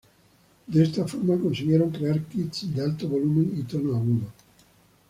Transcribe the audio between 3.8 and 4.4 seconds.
agudo.